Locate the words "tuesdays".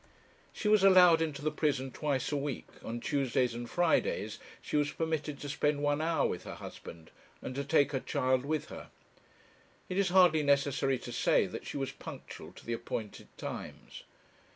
2.99-3.53